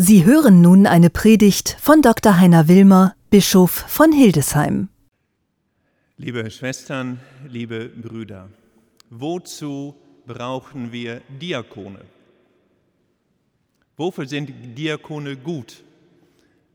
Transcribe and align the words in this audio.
Sie 0.00 0.24
hören 0.24 0.60
nun 0.60 0.86
eine 0.86 1.10
Predigt 1.10 1.76
von 1.80 2.02
Dr. 2.02 2.38
Heiner 2.38 2.68
Wilmer, 2.68 3.16
Bischof 3.30 3.72
von 3.72 4.12
Hildesheim. 4.12 4.90
Liebe 6.18 6.48
Schwestern, 6.52 7.18
liebe 7.48 7.88
Brüder, 7.88 8.48
wozu 9.10 9.96
brauchen 10.24 10.92
wir 10.92 11.20
Diakone? 11.42 12.02
Wofür 13.96 14.28
sind 14.28 14.78
Diakone 14.78 15.36
gut? 15.36 15.82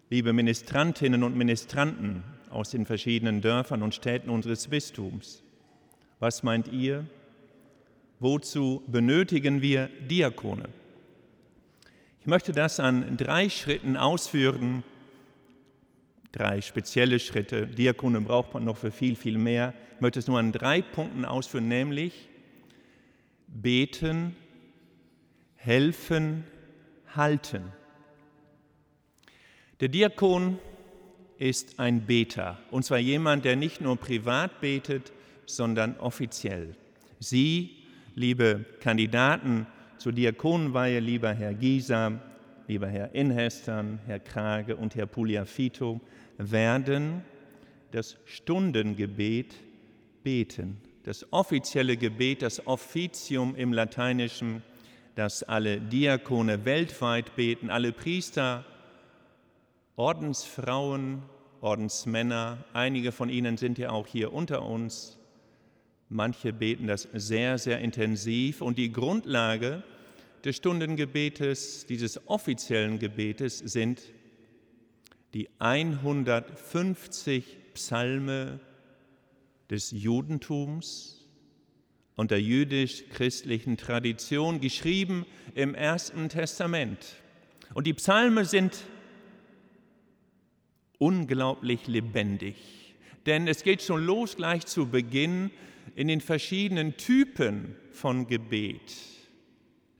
Liebe 0.09 0.33
Ministrantinnen 0.33 1.23
und 1.23 1.37
Ministranten 1.37 2.25
aus 2.49 2.71
den 2.71 2.85
verschiedenen 2.85 3.39
Dörfern 3.39 3.83
und 3.83 3.95
Städten 3.95 4.29
unseres 4.29 4.67
Bistums, 4.67 5.41
was 6.19 6.43
meint 6.43 6.67
ihr? 6.73 7.05
Wozu 8.19 8.83
benötigen 8.87 9.61
wir 9.61 9.87
Diakone? 10.11 10.67
Ich 12.23 12.27
möchte 12.27 12.53
das 12.53 12.79
an 12.79 13.17
drei 13.17 13.49
Schritten 13.49 13.97
ausführen, 13.97 14.85
drei 16.31 16.61
spezielle 16.61 17.19
Schritte. 17.19 17.67
Diakone 17.67 18.21
braucht 18.21 18.53
man 18.53 18.63
noch 18.63 18.77
für 18.77 18.91
viel, 18.91 19.17
viel 19.17 19.37
mehr. 19.37 19.73
Ich 19.95 19.99
möchte 19.99 20.19
es 20.19 20.27
nur 20.27 20.39
an 20.39 20.53
drei 20.53 20.81
Punkten 20.81 21.25
ausführen, 21.25 21.67
nämlich 21.67 22.29
beten, 23.49 24.37
helfen, 25.57 26.45
halten. 27.13 27.73
Der 29.81 29.89
Diakon 29.89 30.59
ist 31.37 31.77
ein 31.77 32.05
Beter, 32.05 32.57
und 32.71 32.85
zwar 32.85 32.99
jemand, 32.99 33.43
der 33.43 33.57
nicht 33.57 33.81
nur 33.81 33.97
privat 33.97 34.61
betet, 34.61 35.11
sondern 35.45 35.99
offiziell. 35.99 36.77
Sie, 37.19 37.83
liebe 38.15 38.63
Kandidaten, 38.79 39.67
zur 40.03 40.11
Diakonenweihe, 40.11 40.99
lieber 40.99 41.31
Herr 41.31 41.53
Gieser, 41.53 42.19
lieber 42.67 42.89
Herr 42.89 43.15
Inhestern, 43.15 43.99
Herr 44.05 44.19
Krage 44.19 44.75
und 44.75 44.95
Herr 44.95 45.05
Pugliafito, 45.05 46.01
werden 46.37 47.21
das 47.91 48.17
Stundengebet 48.25 49.55
beten. 50.21 50.81
Das 51.03 51.31
offizielle 51.31 51.95
Gebet, 51.95 52.41
das 52.41 52.67
Officium 52.67 53.55
im 53.55 53.71
Lateinischen, 53.71 54.61
das 55.15 55.41
alle 55.41 55.79
Diakone 55.79 56.65
weltweit 56.65 57.37
beten, 57.37 57.69
alle 57.69 57.93
Priester, 57.93 58.65
Ordensfrauen, 59.95 61.21
Ordensmänner, 61.61 62.57
einige 62.73 63.13
von 63.13 63.29
ihnen 63.29 63.55
sind 63.55 63.77
ja 63.77 63.91
auch 63.91 64.07
hier 64.07 64.33
unter 64.33 64.63
uns. 64.63 65.17
Manche 66.09 66.51
beten 66.51 66.87
das 66.87 67.07
sehr, 67.13 67.57
sehr 67.57 67.79
intensiv 67.79 68.61
und 68.61 68.77
die 68.77 68.91
Grundlage 68.91 69.81
des 70.43 70.57
Stundengebetes, 70.57 71.85
dieses 71.85 72.27
offiziellen 72.27 72.99
Gebetes, 72.99 73.59
sind 73.59 74.01
die 75.33 75.49
150 75.59 77.73
Psalme 77.73 78.59
des 79.69 79.91
Judentums 79.91 81.25
und 82.15 82.31
der 82.31 82.41
jüdisch-christlichen 82.41 83.77
Tradition, 83.77 84.59
geschrieben 84.59 85.25
im 85.55 85.73
Ersten 85.73 86.29
Testament. 86.29 87.15
Und 87.73 87.87
die 87.87 87.93
Psalme 87.93 88.45
sind 88.45 88.83
unglaublich 90.99 91.87
lebendig, 91.87 92.93
denn 93.25 93.47
es 93.47 93.63
geht 93.63 93.81
schon 93.81 94.05
los 94.05 94.35
gleich 94.35 94.65
zu 94.65 94.87
Beginn 94.87 95.49
in 95.95 96.07
den 96.07 96.21
verschiedenen 96.21 96.97
Typen 96.97 97.75
von 97.91 98.27
Gebet. 98.27 99.12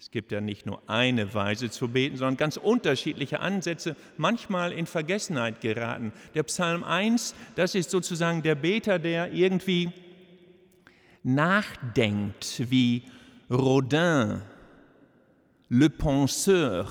Es 0.03 0.11
gibt 0.11 0.33
ja 0.33 0.41
nicht 0.41 0.65
nur 0.65 0.81
eine 0.87 1.33
Weise 1.33 1.69
zu 1.69 1.87
beten, 1.87 2.17
sondern 2.17 2.35
ganz 2.35 2.57
unterschiedliche 2.57 3.39
Ansätze, 3.39 3.95
manchmal 4.17 4.73
in 4.73 4.85
Vergessenheit 4.85 5.61
geraten. 5.61 6.11
Der 6.35 6.43
Psalm 6.43 6.83
1, 6.83 7.33
das 7.55 7.73
ist 7.73 7.89
sozusagen 7.89 8.43
der 8.43 8.55
Beter, 8.55 8.99
der 8.99 9.31
irgendwie 9.31 9.93
nachdenkt, 11.23 12.69
wie 12.69 13.03
Rodin, 13.49 14.41
Le 15.69 15.89
Penseur, 15.89 16.89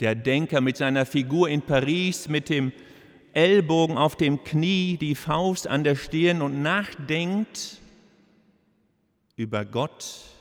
der 0.00 0.14
Denker 0.14 0.62
mit 0.62 0.78
seiner 0.78 1.04
Figur 1.04 1.50
in 1.50 1.60
Paris, 1.60 2.30
mit 2.30 2.48
dem 2.48 2.72
Ellbogen 3.34 3.98
auf 3.98 4.16
dem 4.16 4.42
Knie, 4.44 4.96
die 4.96 5.14
Faust 5.14 5.68
an 5.68 5.84
der 5.84 5.94
Stirn 5.94 6.40
und 6.40 6.62
nachdenkt 6.62 7.82
über 9.36 9.66
Gott, 9.66 10.33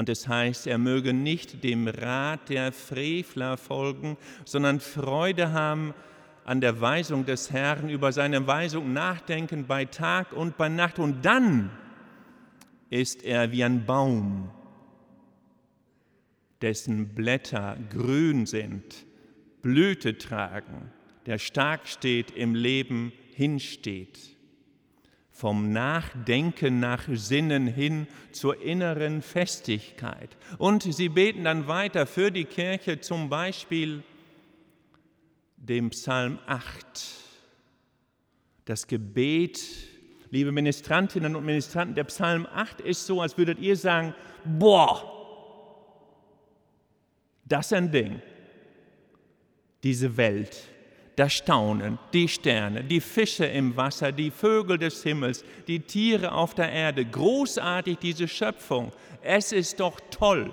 und 0.00 0.08
es 0.08 0.26
heißt, 0.26 0.66
er 0.66 0.78
möge 0.78 1.12
nicht 1.12 1.62
dem 1.62 1.86
Rat 1.86 2.48
der 2.48 2.72
Frevler 2.72 3.58
folgen, 3.58 4.16
sondern 4.46 4.80
Freude 4.80 5.52
haben 5.52 5.92
an 6.46 6.62
der 6.62 6.80
Weisung 6.80 7.26
des 7.26 7.50
Herrn, 7.50 7.90
über 7.90 8.10
seine 8.10 8.46
Weisung 8.46 8.94
nachdenken 8.94 9.66
bei 9.66 9.84
Tag 9.84 10.32
und 10.32 10.56
bei 10.56 10.70
Nacht. 10.70 10.98
Und 10.98 11.26
dann 11.26 11.68
ist 12.88 13.22
er 13.24 13.52
wie 13.52 13.62
ein 13.62 13.84
Baum, 13.84 14.48
dessen 16.62 17.08
Blätter 17.08 17.76
grün 17.90 18.46
sind, 18.46 19.04
Blüte 19.60 20.16
tragen, 20.16 20.90
der 21.26 21.36
stark 21.36 21.86
steht, 21.86 22.30
im 22.30 22.54
Leben 22.54 23.12
hinsteht 23.34 24.39
vom 25.40 25.72
Nachdenken 25.72 26.80
nach 26.80 27.04
Sinnen 27.10 27.66
hin 27.66 28.06
zur 28.30 28.60
inneren 28.60 29.22
Festigkeit. 29.22 30.36
Und 30.58 30.82
sie 30.82 31.08
beten 31.08 31.44
dann 31.44 31.66
weiter 31.66 32.06
für 32.06 32.30
die 32.30 32.44
Kirche 32.44 33.00
zum 33.00 33.30
Beispiel 33.30 34.02
dem 35.56 35.88
Psalm 35.90 36.38
8. 36.46 36.66
Das 38.66 38.86
Gebet, 38.86 39.62
liebe 40.28 40.52
Ministrantinnen 40.52 41.34
und 41.34 41.46
Ministranten, 41.46 41.94
der 41.94 42.04
Psalm 42.04 42.46
8 42.46 42.82
ist 42.82 43.06
so, 43.06 43.22
als 43.22 43.38
würdet 43.38 43.58
ihr 43.60 43.78
sagen, 43.78 44.14
boah, 44.44 45.10
das 47.46 47.66
ist 47.66 47.72
ein 47.72 47.90
Ding, 47.90 48.20
diese 49.82 50.18
Welt 50.18 50.68
das 51.20 51.34
Staunen, 51.34 51.98
die 52.14 52.28
Sterne, 52.28 52.82
die 52.82 53.02
Fische 53.02 53.44
im 53.44 53.76
Wasser, 53.76 54.10
die 54.10 54.30
Vögel 54.30 54.78
des 54.78 55.02
Himmels, 55.02 55.44
die 55.66 55.80
Tiere 55.80 56.32
auf 56.32 56.54
der 56.54 56.72
Erde. 56.72 57.04
Großartig 57.04 57.98
diese 57.98 58.26
Schöpfung. 58.26 58.90
Es 59.20 59.52
ist 59.52 59.80
doch 59.80 60.00
toll, 60.10 60.50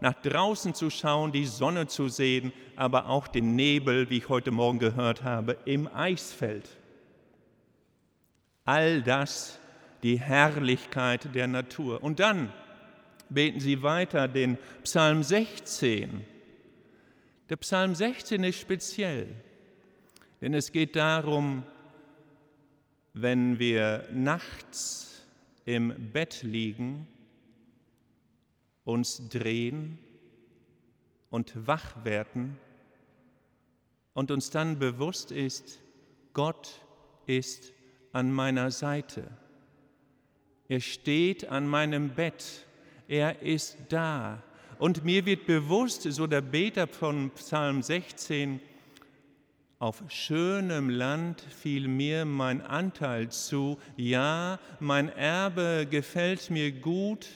nach 0.00 0.14
draußen 0.14 0.74
zu 0.74 0.90
schauen, 0.90 1.30
die 1.30 1.46
Sonne 1.46 1.86
zu 1.86 2.08
sehen, 2.08 2.52
aber 2.74 3.08
auch 3.08 3.28
den 3.28 3.54
Nebel, 3.54 4.10
wie 4.10 4.18
ich 4.18 4.28
heute 4.28 4.50
Morgen 4.50 4.80
gehört 4.80 5.22
habe, 5.22 5.58
im 5.64 5.88
Eisfeld. 5.94 6.68
All 8.64 9.00
das 9.00 9.60
die 10.02 10.18
Herrlichkeit 10.18 11.32
der 11.36 11.46
Natur. 11.46 12.02
Und 12.02 12.18
dann 12.18 12.52
beten 13.28 13.60
Sie 13.60 13.80
weiter 13.84 14.26
den 14.26 14.58
Psalm 14.82 15.22
16. 15.22 16.24
Der 17.48 17.56
Psalm 17.58 17.94
16 17.94 18.42
ist 18.42 18.58
speziell. 18.58 19.28
Denn 20.44 20.52
es 20.52 20.72
geht 20.72 20.94
darum, 20.94 21.62
wenn 23.14 23.58
wir 23.58 24.06
nachts 24.12 25.26
im 25.64 26.10
Bett 26.12 26.42
liegen, 26.42 27.06
uns 28.84 29.26
drehen 29.30 29.98
und 31.30 31.66
wach 31.66 32.04
werden 32.04 32.58
und 34.12 34.30
uns 34.30 34.50
dann 34.50 34.78
bewusst 34.78 35.32
ist, 35.32 35.80
Gott 36.34 36.82
ist 37.24 37.72
an 38.12 38.30
meiner 38.30 38.70
Seite. 38.70 39.26
Er 40.68 40.80
steht 40.80 41.48
an 41.48 41.66
meinem 41.66 42.10
Bett. 42.10 42.66
Er 43.08 43.40
ist 43.40 43.78
da. 43.88 44.42
Und 44.78 45.06
mir 45.06 45.24
wird 45.24 45.46
bewusst, 45.46 46.02
so 46.02 46.26
der 46.26 46.42
Beter 46.42 46.86
von 46.86 47.30
Psalm 47.30 47.80
16, 47.80 48.60
auf 49.78 50.02
schönem 50.08 50.88
Land 50.88 51.40
fiel 51.40 51.88
mir 51.88 52.24
mein 52.24 52.62
Anteil 52.62 53.30
zu, 53.30 53.78
ja, 53.96 54.58
mein 54.80 55.08
Erbe 55.08 55.86
gefällt 55.90 56.50
mir 56.50 56.72
gut. 56.72 57.28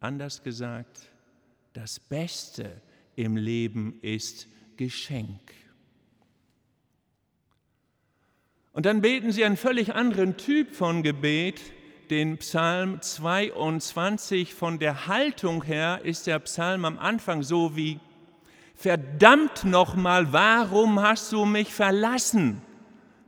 Anders 0.00 0.42
gesagt, 0.42 1.10
das 1.72 2.00
Beste 2.00 2.80
im 3.16 3.36
Leben 3.36 3.98
ist 4.02 4.48
Geschenk. 4.76 5.52
Und 8.72 8.84
dann 8.84 9.00
beten 9.00 9.32
sie 9.32 9.44
einen 9.44 9.56
völlig 9.56 9.94
anderen 9.94 10.36
Typ 10.36 10.74
von 10.74 11.02
Gebet, 11.02 11.60
den 12.10 12.38
Psalm 12.38 13.00
22. 13.00 14.54
Von 14.54 14.78
der 14.78 15.06
Haltung 15.06 15.64
her 15.64 16.00
ist 16.04 16.26
der 16.26 16.38
Psalm 16.40 16.84
am 16.84 16.98
Anfang 16.98 17.42
so 17.42 17.74
wie 17.74 18.00
verdammt 18.76 19.64
nochmal, 19.64 20.32
warum 20.32 21.00
hast 21.00 21.32
du 21.32 21.44
mich 21.44 21.72
verlassen? 21.72 22.62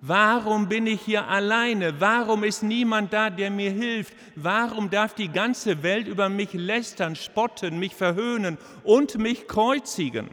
Warum 0.00 0.69
bin 0.69 0.87
ich 0.87 1.00
hier 1.00 1.27
alleine? 1.27 2.00
Warum 2.00 2.45
ist 2.45 2.62
niemand 2.62 3.12
da, 3.12 3.31
der 3.31 3.50
mir 3.50 3.73
hilft? 3.73 4.15
Warum 4.37 4.91
darf 4.91 5.15
die 5.15 5.29
ganze 5.29 5.83
Welt 5.83 6.06
über 6.06 6.29
mich 6.29 6.53
lästern, 6.53 7.17
spotten, 7.17 7.81
mich 7.81 7.97
verhöhnen 7.97 8.59
und 8.85 9.19
mich 9.19 9.49
kreuzigen? 9.49 10.29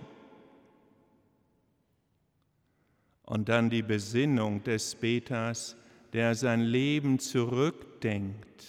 Und 3.23 3.49
dann 3.49 3.71
die 3.71 3.81
Besinnung 3.81 4.63
des 4.63 4.93
Beters, 4.93 5.75
der 6.13 6.35
sein 6.35 6.61
Leben 6.61 7.17
zurückdenkt, 7.17 8.63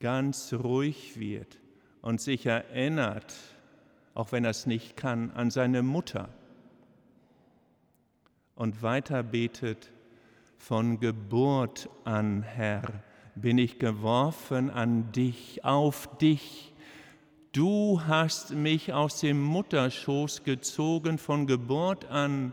ganz 0.00 0.52
ruhig 0.52 1.20
wird 1.20 1.58
und 2.00 2.20
sich 2.20 2.46
erinnert, 2.46 3.32
auch 4.14 4.32
wenn 4.32 4.44
er 4.44 4.50
es 4.50 4.66
nicht 4.66 4.96
kann, 4.96 5.30
an 5.32 5.50
seine 5.50 5.82
Mutter 5.82 6.28
und 8.54 8.82
weiter 8.82 9.22
betet, 9.22 9.90
von 10.58 11.00
Geburt 11.00 11.88
an, 12.04 12.42
Herr, 12.42 12.82
bin 13.34 13.58
ich 13.58 13.80
geworfen 13.80 14.70
an 14.70 15.10
dich, 15.10 15.64
auf 15.64 16.08
dich. 16.18 16.72
Du 17.50 18.00
hast 18.06 18.52
mich 18.52 18.92
aus 18.92 19.18
dem 19.18 19.42
Mutterschoß 19.42 20.44
gezogen, 20.44 21.18
von 21.18 21.48
Geburt 21.48 22.04
an 22.04 22.52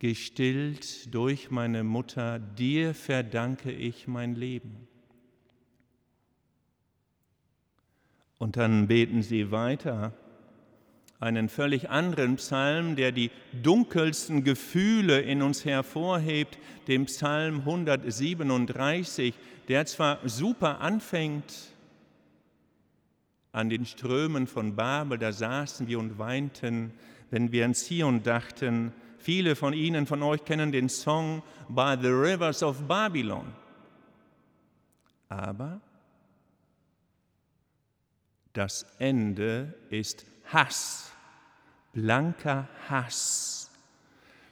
gestillt 0.00 1.14
durch 1.14 1.50
meine 1.52 1.84
Mutter, 1.84 2.40
dir 2.40 2.94
verdanke 2.94 3.70
ich 3.70 4.08
mein 4.08 4.34
Leben. 4.34 4.87
Und 8.38 8.56
dann 8.56 8.86
beten 8.86 9.22
sie 9.22 9.50
weiter 9.50 10.12
einen 11.20 11.48
völlig 11.48 11.90
anderen 11.90 12.36
Psalm, 12.36 12.94
der 12.94 13.10
die 13.12 13.30
dunkelsten 13.62 14.44
Gefühle 14.44 15.20
in 15.20 15.42
uns 15.42 15.64
hervorhebt, 15.64 16.58
dem 16.86 17.06
Psalm 17.06 17.60
137, 17.60 19.34
der 19.66 19.86
zwar 19.86 20.20
super 20.24 20.80
anfängt, 20.80 21.72
an 23.50 23.70
den 23.70 23.86
Strömen 23.86 24.46
von 24.46 24.76
Babel, 24.76 25.18
da 25.18 25.32
saßen 25.32 25.88
wir 25.88 25.98
und 25.98 26.18
weinten, 26.18 26.92
wenn 27.30 27.50
wir 27.50 27.64
an 27.64 27.74
Zion 27.74 28.22
dachten. 28.22 28.92
Viele 29.18 29.56
von 29.56 29.72
Ihnen, 29.72 30.06
von 30.06 30.22
euch 30.22 30.44
kennen 30.44 30.70
den 30.70 30.88
Song 30.88 31.42
By 31.68 31.96
the 32.00 32.08
Rivers 32.08 32.62
of 32.62 32.82
Babylon. 32.86 33.46
Aber 35.28 35.80
das 38.58 38.84
Ende 38.98 39.72
ist 39.88 40.26
Hass, 40.46 41.12
blanker 41.92 42.68
Hass. 42.88 43.70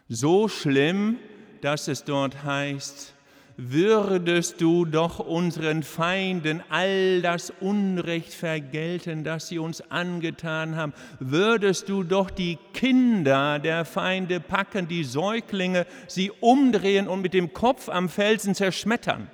So 0.09 0.47
schlimm, 0.47 1.19
dass 1.61 1.89
es 1.89 2.05
dort 2.05 2.45
heißt, 2.45 3.15
würdest 3.57 4.61
du 4.61 4.85
doch 4.85 5.19
unseren 5.19 5.83
Feinden 5.83 6.63
all 6.69 7.21
das 7.21 7.53
Unrecht 7.59 8.33
vergelten, 8.33 9.25
das 9.25 9.49
sie 9.49 9.59
uns 9.59 9.81
angetan 9.91 10.77
haben, 10.77 10.93
würdest 11.19 11.89
du 11.89 12.05
doch 12.05 12.31
die 12.31 12.59
Kinder 12.75 13.59
der 13.59 13.85
Feinde 13.85 14.39
packen, 14.39 14.87
die 14.87 15.03
Säuglinge, 15.03 15.85
sie 16.07 16.31
umdrehen 16.31 17.09
und 17.09 17.23
mit 17.23 17.35
dem 17.35 17.53
Kopf 17.53 17.89
am 17.89 18.09
Felsen 18.09 18.55
zerschmettern. 18.55 19.29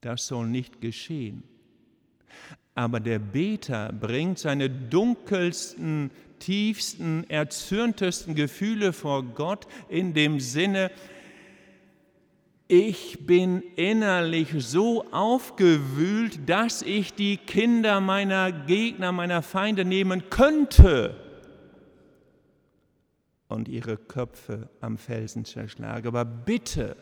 Das 0.00 0.28
soll 0.28 0.46
nicht 0.46 0.80
geschehen. 0.80 1.55
Aber 2.76 3.00
der 3.00 3.18
Beter 3.18 3.90
bringt 3.92 4.38
seine 4.38 4.68
dunkelsten, 4.70 6.10
tiefsten, 6.38 7.24
erzürntesten 7.28 8.34
Gefühle 8.34 8.92
vor 8.92 9.24
Gott 9.24 9.66
in 9.88 10.12
dem 10.14 10.38
Sinne, 10.38 10.90
ich 12.68 13.26
bin 13.26 13.62
innerlich 13.76 14.48
so 14.58 15.04
aufgewühlt, 15.12 16.48
dass 16.48 16.82
ich 16.82 17.14
die 17.14 17.36
Kinder 17.36 18.00
meiner 18.00 18.50
Gegner, 18.50 19.12
meiner 19.12 19.40
Feinde 19.42 19.84
nehmen 19.84 20.28
könnte 20.30 21.14
und 23.48 23.68
ihre 23.68 23.96
Köpfe 23.96 24.68
am 24.80 24.98
Felsen 24.98 25.44
zerschlage. 25.44 26.08
Aber 26.08 26.24
bitte, 26.24 26.96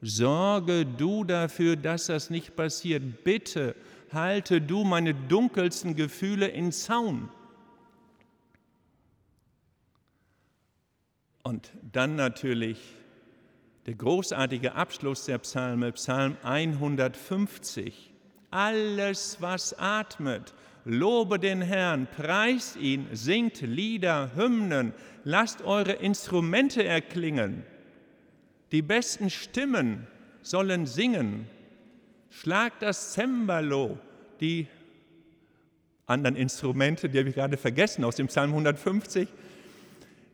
sorge 0.00 0.86
du 0.86 1.22
dafür, 1.22 1.76
dass 1.76 2.06
das 2.06 2.30
nicht 2.30 2.56
passiert. 2.56 3.24
Bitte, 3.24 3.74
halte 4.12 4.60
du 4.60 4.84
meine 4.84 5.14
dunkelsten 5.14 5.96
Gefühle 5.96 6.48
in 6.48 6.72
Zaun. 6.72 7.28
Und 11.42 11.72
dann 11.92 12.16
natürlich 12.16 12.78
der 13.86 13.94
großartige 13.94 14.74
Abschluss 14.74 15.24
der 15.24 15.38
Psalme, 15.38 15.92
Psalm 15.92 16.36
150. 16.42 18.12
Alles, 18.50 19.38
was 19.40 19.78
atmet, 19.78 20.52
lobe 20.84 21.38
den 21.38 21.62
Herrn, 21.62 22.06
preist 22.06 22.76
ihn, 22.76 23.08
singt 23.12 23.62
Lieder, 23.62 24.32
Hymnen, 24.34 24.92
lasst 25.24 25.62
eure 25.62 25.92
Instrumente 25.92 26.84
erklingen. 26.84 27.64
Die 28.72 28.82
besten 28.82 29.30
Stimmen 29.30 30.06
sollen 30.42 30.84
singen, 30.84 31.48
Schlag 32.30 32.78
das 32.80 33.14
Cembalo, 33.14 33.98
die 34.40 34.66
anderen 36.06 36.36
Instrumente, 36.36 37.08
die 37.08 37.18
habe 37.18 37.28
ich 37.28 37.34
gerade 37.34 37.56
vergessen 37.56 38.04
aus 38.04 38.16
dem 38.16 38.28
Psalm 38.28 38.50
150, 38.50 39.28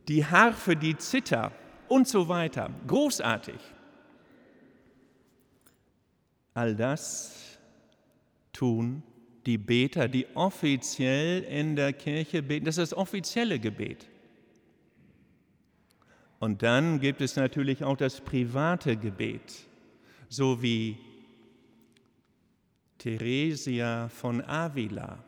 die 0.07 0.25
Harfe, 0.25 0.75
die 0.75 0.97
Zither 0.97 1.51
und 1.87 2.07
so 2.07 2.27
weiter. 2.27 2.69
Großartig. 2.87 3.59
All 6.53 6.75
das 6.75 7.59
tun 8.53 9.03
die 9.45 9.57
Beter, 9.57 10.07
die 10.07 10.25
offiziell 10.33 11.43
in 11.43 11.75
der 11.75 11.93
Kirche 11.93 12.41
beten. 12.41 12.65
Das 12.65 12.77
ist 12.77 12.91
das 12.91 12.97
offizielle 12.97 13.59
Gebet. 13.59 14.07
Und 16.39 16.63
dann 16.63 16.99
gibt 16.99 17.21
es 17.21 17.35
natürlich 17.35 17.83
auch 17.83 17.97
das 17.97 18.21
private 18.21 18.97
Gebet, 18.97 19.67
so 20.29 20.61
wie 20.61 20.97
Theresia 22.97 24.09
von 24.09 24.41
Avila. 24.43 25.23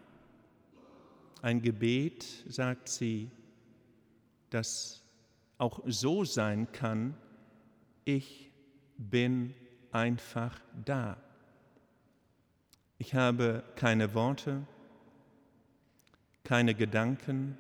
Ein 1.42 1.62
Gebet, 1.62 2.26
sagt 2.48 2.90
sie, 2.90 3.30
das 4.50 5.04
auch 5.58 5.82
so 5.86 6.24
sein 6.24 6.72
kann, 6.72 7.16
ich 8.06 8.52
bin 8.98 9.54
einfach 9.92 10.60
da. 10.86 11.18
Ich 12.98 13.14
habe 13.14 13.64
keine 13.76 14.14
Worte, 14.14 14.66
keine 16.44 16.74
Gedanken, 16.74 17.58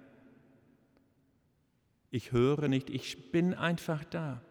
ich 2.09 2.31
höre 2.31 2.67
nicht, 2.67 2.89
ich 2.89 3.31
bin 3.31 3.53
einfach 3.53 4.03
da 4.05 4.41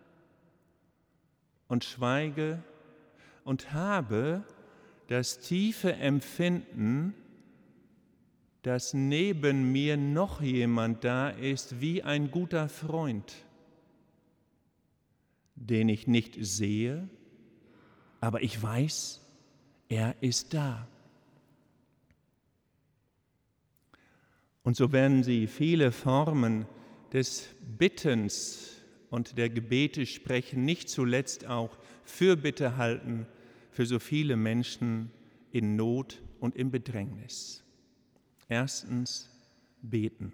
und 1.69 1.85
schweige 1.85 2.63
und 3.45 3.73
habe 3.73 4.45
das 5.09 5.39
tiefe 5.39 5.95
Empfinden, 5.95 7.15
dass 8.63 8.95
neben 8.95 9.71
mir 9.71 9.97
noch 9.97 10.43
jemand 10.43 11.05
da 11.05 11.29
ist 11.31 11.81
wie 11.81 12.03
ein 12.03 12.31
guter 12.31 12.69
Freund, 12.69 13.33
den 15.55 15.89
ich 15.89 16.09
nicht 16.09 16.37
sehe, 16.41 17.09
aber 18.21 18.43
ich 18.43 18.61
weiß, 18.61 19.21
er 19.89 20.17
ist 20.21 20.53
da. 20.53 20.89
Und 24.65 24.77
so 24.77 24.91
werden 24.91 25.23
Sie 25.23 25.47
viele 25.47 25.93
Formen 25.93 26.67
des 27.13 27.49
Bittens 27.79 28.83
und 29.11 29.39
der 29.39 29.49
Gebete 29.49 30.07
sprechen, 30.07 30.65
nicht 30.65 30.89
zuletzt 30.89 31.47
auch 31.47 31.79
Fürbitte 32.05 32.77
halten 32.77 33.29
für 33.77 33.85
so 33.85 33.99
viele 33.99 34.37
Menschen 34.37 35.11
in 35.53 35.77
Not 35.77 36.23
und 36.41 36.57
im 36.57 36.71
Bedrängnis. 36.71 37.63
Erstens 38.49 39.29
beten. 39.83 40.33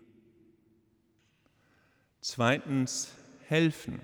Zweitens 2.20 3.12
helfen. 3.48 4.00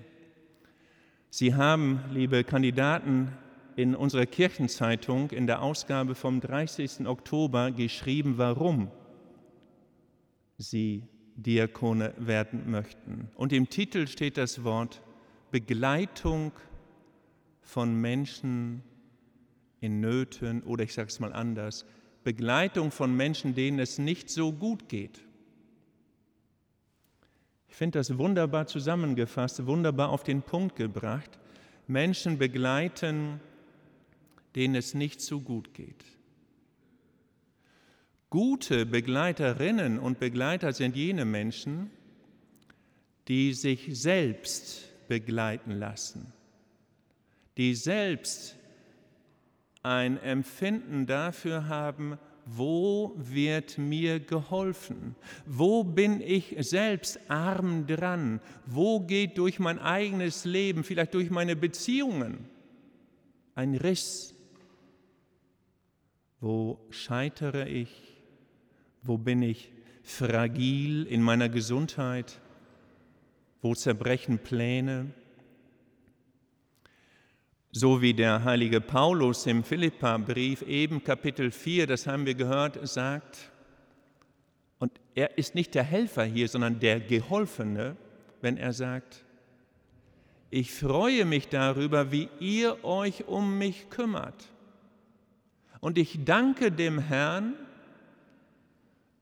Sie 1.29 1.55
haben, 1.55 2.03
liebe 2.11 2.43
Kandidaten, 2.43 3.31
in 3.77 3.95
unserer 3.95 4.25
Kirchenzeitung 4.25 5.31
in 5.31 5.47
der 5.47 5.61
Ausgabe 5.61 6.15
vom 6.15 6.41
30. 6.41 7.07
Oktober 7.07 7.71
geschrieben, 7.71 8.37
warum 8.37 8.91
Sie 10.57 11.03
Diakone 11.37 12.13
werden 12.17 12.69
möchten. 12.69 13.29
Und 13.35 13.53
im 13.53 13.69
Titel 13.69 14.05
steht 14.07 14.35
das 14.35 14.65
Wort 14.65 15.01
Begleitung 15.49 16.51
von 17.61 17.95
Menschen 17.95 18.83
in 19.81 19.99
Nöten 19.99 20.63
oder 20.63 20.83
ich 20.83 20.93
sage 20.93 21.09
es 21.09 21.19
mal 21.19 21.33
anders, 21.33 21.85
Begleitung 22.23 22.91
von 22.91 23.15
Menschen, 23.15 23.55
denen 23.55 23.79
es 23.79 23.97
nicht 23.97 24.29
so 24.29 24.51
gut 24.51 24.89
geht. 24.89 25.23
Ich 27.67 27.75
finde 27.75 27.99
das 27.99 28.17
wunderbar 28.17 28.67
zusammengefasst, 28.67 29.65
wunderbar 29.65 30.09
auf 30.09 30.23
den 30.23 30.41
Punkt 30.41 30.75
gebracht. 30.75 31.39
Menschen 31.87 32.37
begleiten, 32.37 33.39
denen 34.55 34.75
es 34.75 34.93
nicht 34.93 35.21
so 35.21 35.39
gut 35.39 35.73
geht. 35.73 36.05
Gute 38.29 38.85
Begleiterinnen 38.85 39.97
und 39.97 40.19
Begleiter 40.19 40.73
sind 40.73 40.95
jene 40.95 41.25
Menschen, 41.25 41.89
die 43.27 43.53
sich 43.53 43.87
selbst 43.91 44.89
begleiten 45.07 45.71
lassen, 45.71 46.31
die 47.57 47.73
selbst 47.73 48.58
ein 49.81 50.17
Empfinden 50.17 51.05
dafür 51.05 51.67
haben, 51.67 52.17
wo 52.45 53.13
wird 53.15 53.77
mir 53.77 54.19
geholfen? 54.19 55.15
Wo 55.45 55.83
bin 55.83 56.21
ich 56.21 56.55
selbst 56.59 57.19
arm 57.29 57.85
dran? 57.85 58.41
Wo 58.65 59.01
geht 59.01 59.37
durch 59.37 59.59
mein 59.59 59.79
eigenes 59.79 60.45
Leben, 60.45 60.83
vielleicht 60.83 61.13
durch 61.13 61.29
meine 61.29 61.55
Beziehungen, 61.55 62.45
ein 63.55 63.75
Riss? 63.75 64.33
Wo 66.39 66.79
scheitere 66.89 67.67
ich? 67.67 68.17
Wo 69.03 69.17
bin 69.17 69.41
ich 69.41 69.71
fragil 70.03 71.05
in 71.05 71.21
meiner 71.21 71.49
Gesundheit? 71.49 72.39
Wo 73.61 73.75
zerbrechen 73.75 74.39
Pläne? 74.39 75.11
So 77.71 78.01
wie 78.01 78.15
der 78.15 78.43
heilige 78.43 78.81
Paulus 78.81 79.45
im 79.45 79.63
Philippa-Brief 79.63 80.63
eben 80.63 81.03
Kapitel 81.03 81.51
4, 81.51 81.85
das 81.85 82.07
haben 82.07 82.25
wir 82.25 82.33
gehört, 82.33 82.79
sagt, 82.87 83.51
und 84.79 84.91
er 85.13 85.37
ist 85.37 85.53
nicht 85.53 85.75
der 85.75 85.83
Helfer 85.83 86.23
hier, 86.23 86.47
sondern 86.47 86.79
der 86.79 86.99
Geholfene, 86.99 87.95
wenn 88.41 88.57
er 88.57 88.73
sagt, 88.73 89.23
ich 90.49 90.73
freue 90.73 91.25
mich 91.25 91.49
darüber, 91.49 92.11
wie 92.11 92.29
ihr 92.39 92.83
euch 92.83 93.27
um 93.27 93.59
mich 93.59 93.91
kümmert. 93.91 94.47
Und 95.79 95.99
ich 95.99 96.25
danke 96.25 96.71
dem 96.71 96.97
Herrn 96.97 97.53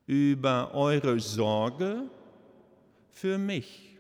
über 0.06 0.74
eure 0.74 1.20
Sorge 1.20 2.04
für 3.10 3.38
mich. 3.38 3.97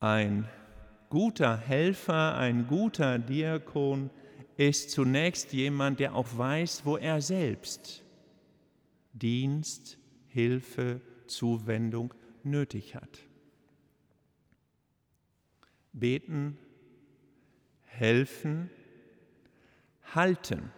Ein 0.00 0.48
guter 1.10 1.56
Helfer, 1.56 2.36
ein 2.36 2.66
guter 2.68 3.18
Diakon 3.18 4.10
ist 4.56 4.90
zunächst 4.90 5.52
jemand, 5.52 5.98
der 5.98 6.14
auch 6.14 6.28
weiß, 6.36 6.84
wo 6.84 6.96
er 6.96 7.20
selbst 7.20 8.04
Dienst, 9.12 9.98
Hilfe, 10.28 11.00
Zuwendung 11.26 12.14
nötig 12.44 12.94
hat. 12.94 13.18
Beten, 15.92 16.56
helfen, 17.84 18.70
halten. 20.14 20.70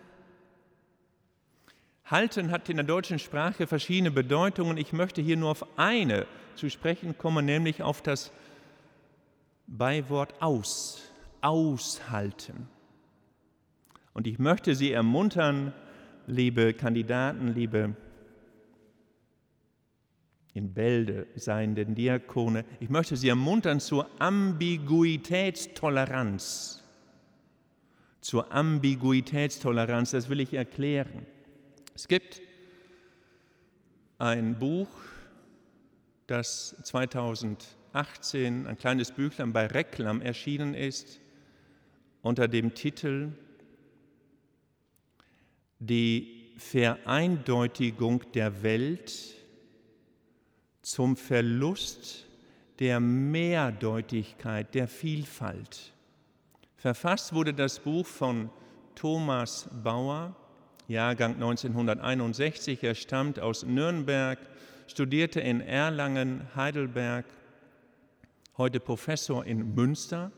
Halten 2.06 2.50
hat 2.50 2.68
in 2.70 2.76
der 2.76 2.86
deutschen 2.86 3.18
Sprache 3.18 3.66
verschiedene 3.66 4.10
Bedeutungen. 4.10 4.78
Ich 4.78 4.92
möchte 4.92 5.20
hier 5.20 5.36
nur 5.36 5.50
auf 5.50 5.78
eine 5.78 6.26
zu 6.56 6.70
sprechen 6.70 7.18
kommen, 7.18 7.44
nämlich 7.44 7.82
auf 7.82 8.02
das 8.02 8.32
Beiwort 9.70 10.34
aus, 10.42 11.00
aushalten. 11.40 12.68
Und 14.12 14.26
ich 14.26 14.38
möchte 14.40 14.74
Sie 14.74 14.90
ermuntern, 14.90 15.72
liebe 16.26 16.74
Kandidaten, 16.74 17.54
liebe 17.54 17.94
in 20.52 20.74
Bälde 20.74 21.28
seienden 21.36 21.94
Diakone, 21.94 22.64
ich 22.80 22.90
möchte 22.90 23.16
Sie 23.16 23.28
ermuntern 23.28 23.78
zur 23.78 24.08
Ambiguitätstoleranz. 24.18 26.82
Zur 28.20 28.52
Ambiguitätstoleranz, 28.52 30.10
das 30.10 30.28
will 30.28 30.40
ich 30.40 30.52
erklären. 30.52 31.24
Es 31.94 32.08
gibt 32.08 32.42
ein 34.18 34.58
Buch, 34.58 34.88
das 36.26 36.74
2000 36.82 37.78
18 37.92 38.66
ein 38.66 38.78
kleines 38.78 39.12
Büchlein 39.12 39.52
bei 39.52 39.66
Reklam 39.66 40.20
erschienen 40.20 40.75
ist 40.75 41.20
unter 42.23 42.49
dem 42.49 42.75
Titel 42.75 43.32
Die 45.78 46.52
Vereindeutigung 46.56 48.23
der 48.32 48.62
Welt 48.62 49.35
zum 50.82 51.16
Verlust 51.16 52.26
der 52.78 53.00
Mehrdeutigkeit, 53.00 54.75
der 54.75 54.88
Vielfalt. 54.88 55.92
Verfasst 56.76 57.35
wurde 57.35 57.52
das 57.52 57.78
Buch 57.80 58.06
von 58.06 58.50
Thomas 58.94 59.68
Bauer, 59.82 60.35
Jahrgang 60.88 61.35
1961. 61.35 62.82
Er 62.82 62.94
stammt 62.94 63.38
aus 63.38 63.64
Nürnberg, 63.64 64.38
studierte 64.87 65.40
in 65.40 65.61
Erlangen, 65.61 66.49
Heidelberg 66.56 67.26
heute 68.60 68.78
Professor 68.78 69.46
in 69.46 69.74
Münster. 69.74 70.30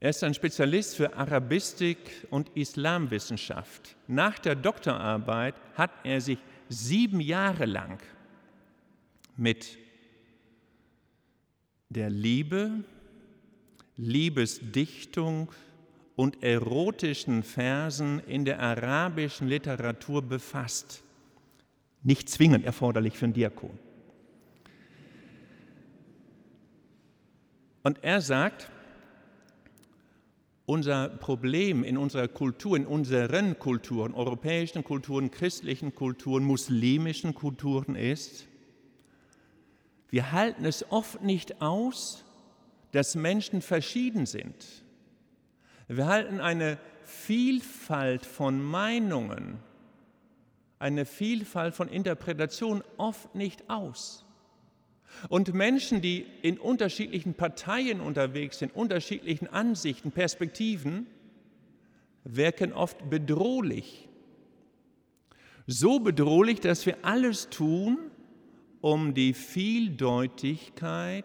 Er 0.00 0.10
ist 0.10 0.22
ein 0.22 0.34
Spezialist 0.34 0.94
für 0.94 1.16
Arabistik 1.16 1.96
und 2.28 2.50
Islamwissenschaft. 2.54 3.96
Nach 4.06 4.38
der 4.38 4.54
Doktorarbeit 4.54 5.54
hat 5.76 5.90
er 6.04 6.20
sich 6.20 6.38
sieben 6.68 7.20
Jahre 7.20 7.64
lang 7.64 7.98
mit 9.38 9.78
der 11.88 12.10
Liebe, 12.10 12.84
Liebesdichtung 13.96 15.50
und 16.16 16.42
erotischen 16.42 17.44
Versen 17.44 18.20
in 18.26 18.44
der 18.44 18.60
arabischen 18.60 19.48
Literatur 19.48 20.20
befasst. 20.20 21.02
Nicht 22.02 22.28
zwingend 22.28 22.66
erforderlich 22.66 23.16
für 23.16 23.24
einen 23.24 23.32
Diakon. 23.32 23.85
Und 27.86 28.02
er 28.02 28.20
sagt, 28.20 28.68
unser 30.64 31.08
Problem 31.08 31.84
in 31.84 31.96
unserer 31.96 32.26
Kultur, 32.26 32.76
in 32.76 32.84
unseren 32.84 33.60
Kulturen, 33.60 34.12
europäischen 34.12 34.82
Kulturen, 34.82 35.30
christlichen 35.30 35.94
Kulturen, 35.94 36.42
muslimischen 36.42 37.32
Kulturen 37.32 37.94
ist, 37.94 38.48
wir 40.10 40.32
halten 40.32 40.64
es 40.64 40.90
oft 40.90 41.22
nicht 41.22 41.62
aus, 41.62 42.24
dass 42.90 43.14
Menschen 43.14 43.62
verschieden 43.62 44.26
sind. 44.26 44.66
Wir 45.86 46.06
halten 46.06 46.40
eine 46.40 46.78
Vielfalt 47.04 48.26
von 48.26 48.60
Meinungen, 48.60 49.60
eine 50.80 51.06
Vielfalt 51.06 51.76
von 51.76 51.86
Interpretationen 51.86 52.82
oft 52.96 53.36
nicht 53.36 53.70
aus. 53.70 54.25
Und 55.28 55.54
Menschen, 55.54 56.02
die 56.02 56.26
in 56.42 56.58
unterschiedlichen 56.58 57.34
Parteien 57.34 58.00
unterwegs 58.00 58.58
sind, 58.58 58.74
unterschiedlichen 58.74 59.48
Ansichten, 59.48 60.12
Perspektiven, 60.12 61.06
wirken 62.24 62.72
oft 62.72 63.08
bedrohlich. 63.08 64.08
So 65.66 66.00
bedrohlich, 66.00 66.60
dass 66.60 66.86
wir 66.86 66.98
alles 67.02 67.48
tun, 67.48 67.98
um 68.80 69.14
die 69.14 69.34
Vieldeutigkeit 69.34 71.24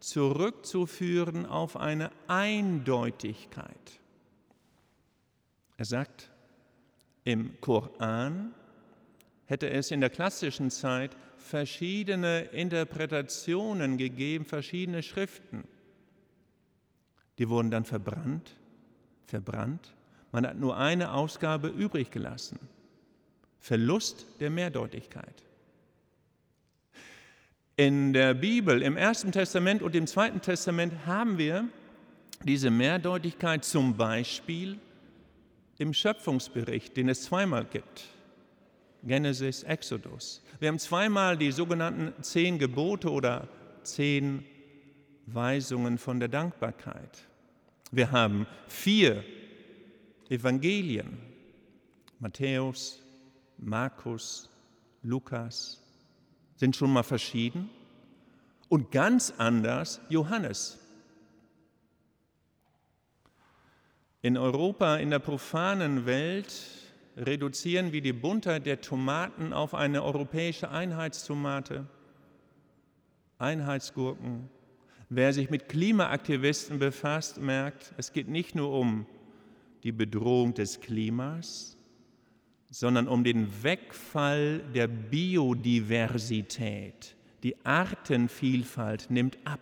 zurückzuführen 0.00 1.46
auf 1.46 1.76
eine 1.76 2.10
Eindeutigkeit. 2.26 4.00
Er 5.76 5.84
sagt, 5.84 6.30
im 7.24 7.60
Koran 7.60 8.52
hätte 9.46 9.70
es 9.70 9.90
in 9.90 10.00
der 10.00 10.10
klassischen 10.10 10.70
Zeit 10.70 11.16
verschiedene 11.42 12.42
Interpretationen 12.52 13.98
gegeben, 13.98 14.44
verschiedene 14.44 15.02
Schriften. 15.02 15.64
Die 17.38 17.48
wurden 17.48 17.70
dann 17.70 17.84
verbrannt, 17.84 18.56
verbrannt. 19.26 19.92
Man 20.30 20.46
hat 20.46 20.56
nur 20.56 20.76
eine 20.76 21.12
Ausgabe 21.12 21.68
übrig 21.68 22.10
gelassen. 22.10 22.58
Verlust 23.58 24.26
der 24.40 24.50
Mehrdeutigkeit. 24.50 25.42
In 27.76 28.12
der 28.12 28.34
Bibel, 28.34 28.82
im 28.82 28.96
Ersten 28.96 29.32
Testament 29.32 29.82
und 29.82 29.94
im 29.94 30.06
Zweiten 30.06 30.40
Testament 30.40 31.06
haben 31.06 31.38
wir 31.38 31.68
diese 32.44 32.70
Mehrdeutigkeit 32.70 33.64
zum 33.64 33.96
Beispiel 33.96 34.78
im 35.78 35.94
Schöpfungsbericht, 35.94 36.96
den 36.96 37.08
es 37.08 37.22
zweimal 37.22 37.64
gibt. 37.64 38.04
Genesis, 39.04 39.62
Exodus. 39.64 40.42
Wir 40.60 40.68
haben 40.68 40.78
zweimal 40.78 41.36
die 41.36 41.50
sogenannten 41.50 42.22
zehn 42.22 42.58
Gebote 42.58 43.10
oder 43.10 43.48
zehn 43.82 44.44
Weisungen 45.26 45.98
von 45.98 46.20
der 46.20 46.28
Dankbarkeit. 46.28 47.26
Wir 47.90 48.12
haben 48.12 48.46
vier 48.68 49.24
Evangelien, 50.28 51.18
Matthäus, 52.20 53.02
Markus, 53.58 54.48
Lukas 55.02 55.82
sind 56.56 56.76
schon 56.76 56.92
mal 56.92 57.02
verschieden 57.02 57.68
und 58.68 58.92
ganz 58.92 59.34
anders 59.36 60.00
Johannes. 60.08 60.78
In 64.22 64.36
Europa, 64.36 64.96
in 64.96 65.10
der 65.10 65.18
profanen 65.18 66.06
Welt, 66.06 66.81
reduzieren 67.16 67.92
wir 67.92 68.00
die 68.00 68.12
Buntheit 68.12 68.66
der 68.66 68.80
Tomaten 68.80 69.52
auf 69.52 69.74
eine 69.74 70.02
europäische 70.02 70.70
Einheitstomate, 70.70 71.86
Einheitsgurken. 73.38 74.48
Wer 75.08 75.32
sich 75.32 75.50
mit 75.50 75.68
Klimaaktivisten 75.68 76.78
befasst, 76.78 77.38
merkt, 77.38 77.92
es 77.96 78.12
geht 78.12 78.28
nicht 78.28 78.54
nur 78.54 78.72
um 78.72 79.06
die 79.82 79.92
Bedrohung 79.92 80.54
des 80.54 80.80
Klimas, 80.80 81.76
sondern 82.70 83.08
um 83.08 83.24
den 83.24 83.62
Wegfall 83.62 84.60
der 84.74 84.88
Biodiversität. 84.88 87.14
Die 87.42 87.56
Artenvielfalt 87.66 89.10
nimmt 89.10 89.36
ab. 89.44 89.60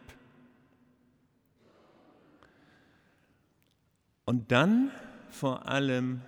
Und 4.25 4.53
dann 4.53 4.93
vor 5.31 5.67
allem 5.67 6.21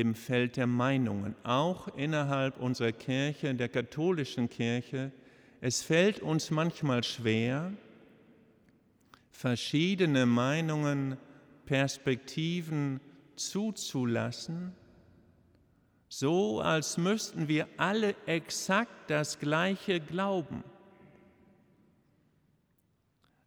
im 0.00 0.14
Feld 0.14 0.56
der 0.56 0.66
Meinungen, 0.66 1.34
auch 1.42 1.88
innerhalb 1.96 2.58
unserer 2.58 2.92
Kirche, 2.92 3.54
der 3.54 3.68
katholischen 3.68 4.48
Kirche. 4.48 5.10
Es 5.60 5.82
fällt 5.82 6.20
uns 6.20 6.50
manchmal 6.50 7.02
schwer, 7.02 7.72
verschiedene 9.30 10.24
Meinungen, 10.26 11.16
Perspektiven 11.66 13.00
zuzulassen, 13.36 14.72
so 16.08 16.60
als 16.60 16.96
müssten 16.96 17.48
wir 17.48 17.66
alle 17.76 18.14
exakt 18.26 19.10
das 19.10 19.38
Gleiche 19.38 20.00
glauben. 20.00 20.64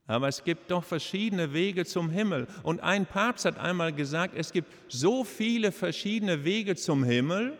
Aber 0.08 0.27
es 0.27 0.43
gibt 0.43 0.72
doch 0.72 0.84
verschiedene 0.84 1.53
Wege 1.53 1.86
zum 1.86 2.10
Himmel. 2.10 2.48
Und 2.63 2.81
ein 2.81 3.05
Papst 3.05 3.46
hat 3.46 3.58
einmal 3.58 3.93
gesagt, 3.93 4.36
es 4.36 4.51
gibt 4.51 4.72
so 4.88 5.24
viele 5.24 5.72
verschiedene 5.72 6.43
Wege 6.43 6.75
zum 6.75 7.03
Himmel, 7.03 7.58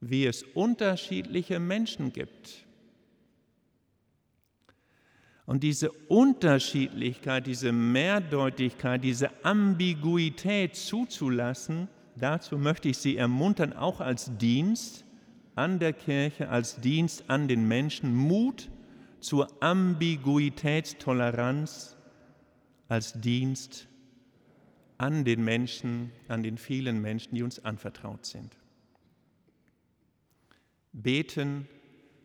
wie 0.00 0.26
es 0.26 0.42
unterschiedliche 0.42 1.58
Menschen 1.60 2.12
gibt. 2.12 2.64
Und 5.46 5.62
diese 5.62 5.92
Unterschiedlichkeit, 5.92 7.46
diese 7.46 7.70
Mehrdeutigkeit, 7.70 9.04
diese 9.04 9.30
Ambiguität 9.44 10.74
zuzulassen, 10.74 11.88
dazu 12.16 12.56
möchte 12.56 12.88
ich 12.88 12.98
Sie 12.98 13.16
ermuntern, 13.16 13.74
auch 13.74 14.00
als 14.00 14.36
Dienst 14.38 15.04
an 15.54 15.78
der 15.78 15.92
Kirche, 15.92 16.48
als 16.48 16.80
Dienst 16.80 17.24
an 17.28 17.46
den 17.46 17.68
Menschen, 17.68 18.14
Mut 18.14 18.70
zur 19.24 19.48
Ambiguitätstoleranz 19.62 21.96
als 22.88 23.14
Dienst 23.14 23.88
an 24.98 25.24
den 25.24 25.42
Menschen, 25.42 26.12
an 26.28 26.42
den 26.42 26.58
vielen 26.58 27.00
Menschen, 27.00 27.34
die 27.34 27.42
uns 27.42 27.64
anvertraut 27.64 28.26
sind. 28.26 28.54
Beten, 30.92 31.66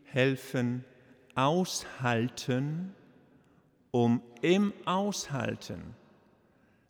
helfen, 0.03 0.83
aushalten, 1.35 2.93
um 3.91 4.21
im 4.41 4.73
Aushalten 4.83 5.95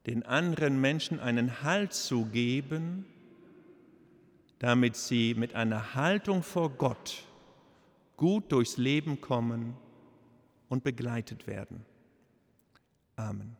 den 0.08 0.25
anderen 0.25 0.82
Menschen 0.82 1.20
einen 1.20 1.62
Halt 1.62 1.94
zu 1.94 2.25
geben, 2.25 3.06
damit 4.58 4.96
sie 4.96 5.36
mit 5.36 5.54
einer 5.54 5.94
Haltung 5.94 6.42
vor 6.42 6.72
Gott 6.72 7.25
gut 8.18 8.51
durchs 8.51 8.78
Leben 8.78 9.22
kommen 9.22 9.78
und 10.70 10.84
begleitet 10.84 11.48
werden. 11.48 11.86
Amen. 13.16 13.59